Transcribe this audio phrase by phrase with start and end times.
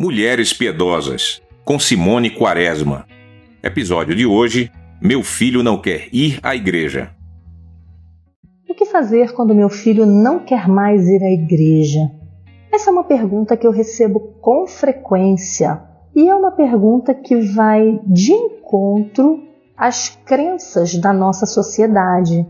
[0.00, 3.04] Mulheres Piedosas, com Simone Quaresma.
[3.60, 4.70] Episódio de hoje:
[5.02, 7.10] Meu filho não quer ir à igreja.
[8.70, 11.98] O que fazer quando meu filho não quer mais ir à igreja?
[12.72, 15.82] Essa é uma pergunta que eu recebo com frequência
[16.14, 19.42] e é uma pergunta que vai de encontro
[19.76, 22.46] às crenças da nossa sociedade.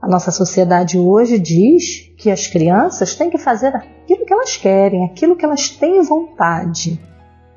[0.00, 5.04] A nossa sociedade hoje diz que as crianças têm que fazer aquilo que elas querem,
[5.04, 6.98] aquilo que elas têm vontade.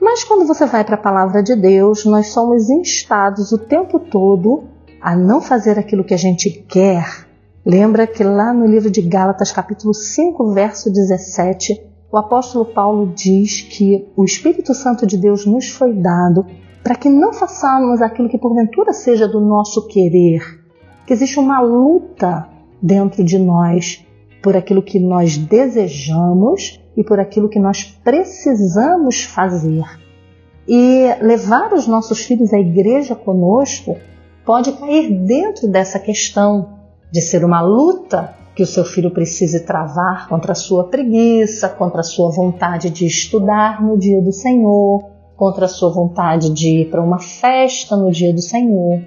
[0.00, 4.64] Mas quando você vai para a palavra de Deus, nós somos instados o tempo todo
[5.02, 7.26] a não fazer aquilo que a gente quer.
[7.64, 11.78] Lembra que lá no livro de Gálatas, capítulo 5, verso 17,
[12.10, 16.46] o apóstolo Paulo diz que o Espírito Santo de Deus nos foi dado
[16.82, 20.59] para que não façamos aquilo que porventura seja do nosso querer,
[21.10, 22.48] que existe uma luta
[22.80, 24.06] dentro de nós
[24.40, 29.82] por aquilo que nós desejamos e por aquilo que nós precisamos fazer.
[30.68, 33.98] E levar os nossos filhos à igreja conosco
[34.46, 36.78] pode cair dentro dessa questão
[37.10, 42.02] de ser uma luta que o seu filho precise travar contra a sua preguiça, contra
[42.02, 46.88] a sua vontade de estudar no dia do Senhor, contra a sua vontade de ir
[46.88, 49.02] para uma festa no dia do Senhor.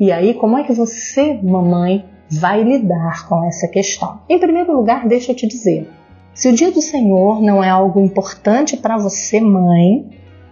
[0.00, 4.20] E aí, como é que você, mamãe, vai lidar com essa questão?
[4.30, 5.90] Em primeiro lugar, deixa eu te dizer:
[6.32, 10.08] se o dia do Senhor não é algo importante para você, mãe,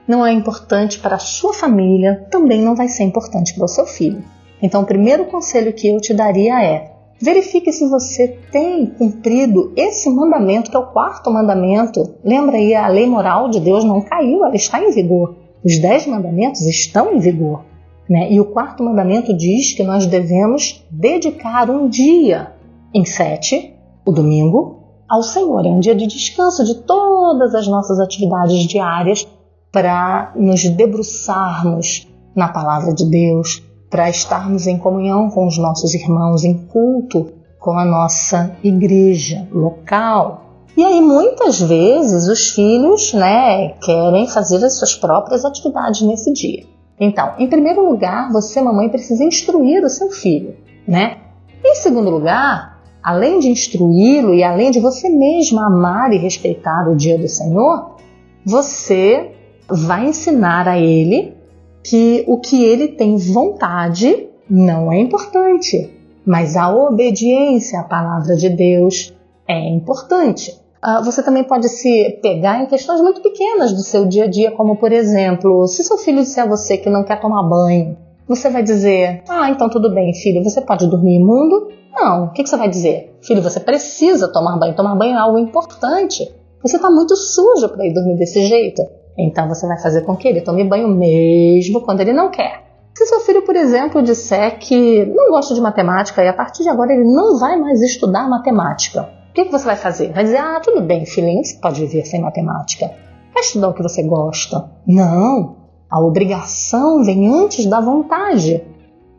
[0.07, 3.87] não é importante para a sua família, também não vai ser importante para o seu
[3.87, 4.23] filho.
[4.61, 10.11] Então, o primeiro conselho que eu te daria é: verifique se você tem cumprido esse
[10.11, 12.17] mandamento, que é o quarto mandamento.
[12.23, 15.37] Lembra aí, a lei moral de Deus não caiu, ela está em vigor.
[15.65, 17.65] Os dez mandamentos estão em vigor.
[18.09, 18.33] Né?
[18.33, 22.53] E o quarto mandamento diz que nós devemos dedicar um dia
[22.95, 23.75] em sete,
[24.07, 24.79] o domingo,
[25.09, 25.65] ao Senhor.
[25.67, 29.27] É um dia de descanso de todas as nossas atividades diárias
[29.71, 36.45] para nos debruçarmos na palavra de Deus, para estarmos em comunhão com os nossos irmãos,
[36.45, 40.45] em culto com a nossa igreja local.
[40.77, 46.78] E aí muitas vezes os filhos, né, querem fazer as suas próprias atividades nesse dia.
[47.01, 51.19] Então, em primeiro lugar, você, mamãe, precisa instruir o seu filho, né?
[51.65, 56.97] Em segundo lugar, além de instruí-lo e além de você mesma amar e respeitar o
[56.97, 57.97] dia do Senhor,
[58.45, 59.33] você
[59.69, 61.35] vai ensinar a ele
[61.83, 65.91] que o que ele tem vontade não é importante,
[66.25, 69.15] mas a obediência à palavra de Deus
[69.47, 70.55] é importante.
[70.85, 74.53] Uh, você também pode se pegar em questões muito pequenas do seu dia a dia,
[74.53, 77.97] como por exemplo, se seu filho disser a você que não quer tomar banho,
[78.29, 81.69] você vai dizer: Ah, então tudo bem, filho, você pode dormir imundo?
[81.93, 82.27] Não.
[82.27, 83.17] O que, que você vai dizer?
[83.23, 84.77] Filho, você precisa tomar banho.
[84.77, 86.31] Tomar banho é algo importante.
[86.63, 88.83] Você está muito sujo para ir dormir desse jeito.
[89.17, 92.69] Então você vai fazer com que ele tome banho mesmo quando ele não quer.
[92.95, 96.69] Se seu filho, por exemplo, disser que não gosta de matemática e a partir de
[96.69, 100.13] agora ele não vai mais estudar matemática, que, que você vai fazer?
[100.13, 102.91] Vai dizer, ah, tudo bem, filhinho, você pode viver sem matemática.
[103.33, 104.69] Vai estudar o que você gosta.
[104.85, 105.57] Não,
[105.89, 108.65] a obrigação vem antes da vontade.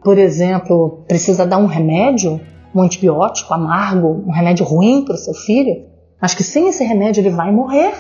[0.04, 2.40] Por exemplo, precisa dar um remédio,
[2.76, 5.86] um antibiótico amargo, um remédio ruim para o seu filho,
[6.22, 7.94] mas que sem esse remédio ele vai morrer.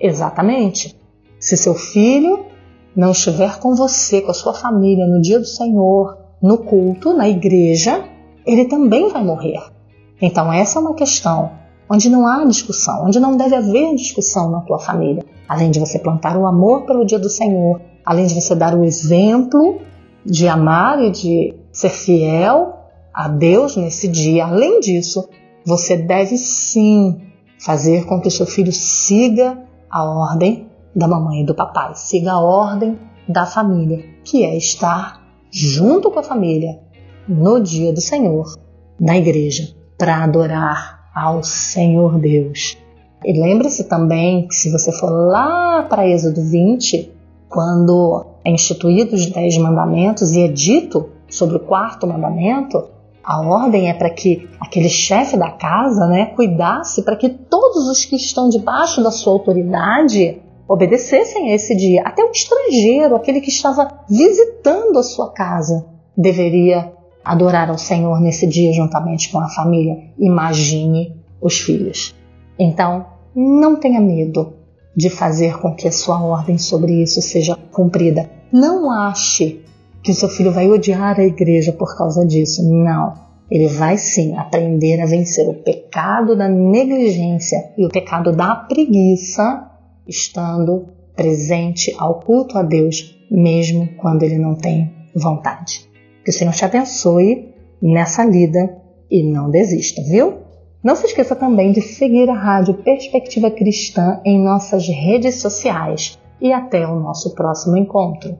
[0.00, 0.96] Exatamente.
[1.40, 2.46] Se seu filho
[2.94, 7.28] não estiver com você, com a sua família, no dia do Senhor, no culto, na
[7.28, 8.04] igreja,
[8.46, 9.75] ele também vai morrer.
[10.20, 11.50] Então, essa é uma questão
[11.88, 15.24] onde não há discussão, onde não deve haver discussão na tua família.
[15.48, 18.84] Além de você plantar o amor pelo dia do Senhor, além de você dar o
[18.84, 19.80] exemplo
[20.24, 22.74] de amar e de ser fiel
[23.14, 25.28] a Deus nesse dia, além disso,
[25.64, 27.20] você deve sim
[27.60, 32.32] fazer com que o seu filho siga a ordem da mamãe e do papai, siga
[32.32, 32.98] a ordem
[33.28, 36.80] da família, que é estar junto com a família
[37.28, 38.54] no dia do Senhor,
[38.98, 42.76] na igreja para adorar ao Senhor Deus.
[43.24, 47.12] E lembre-se também que se você for lá para Êxodo 20,
[47.48, 52.84] quando é instituído os dez mandamentos e é dito sobre o quarto mandamento,
[53.24, 58.04] a ordem é para que aquele chefe da casa né, cuidasse para que todos os
[58.04, 62.02] que estão debaixo da sua autoridade obedecessem a esse dia.
[62.04, 66.92] Até o estrangeiro, aquele que estava visitando a sua casa, deveria
[67.26, 69.98] adorar ao Senhor nesse dia juntamente com a família.
[70.16, 72.14] Imagine os filhos.
[72.56, 74.54] Então, não tenha medo
[74.96, 78.30] de fazer com que a sua ordem sobre isso seja cumprida.
[78.52, 79.60] Não ache
[80.02, 82.62] que o seu filho vai odiar a igreja por causa disso.
[82.62, 83.12] Não.
[83.50, 89.68] Ele vai sim aprender a vencer o pecado da negligência e o pecado da preguiça,
[90.06, 95.86] estando presente ao culto a Deus, mesmo quando ele não tem vontade.
[96.26, 100.38] Que o Senhor te abençoe nessa lida e não desista, viu?
[100.82, 106.52] Não se esqueça também de seguir a Rádio Perspectiva Cristã em nossas redes sociais e
[106.52, 108.36] até o nosso próximo encontro.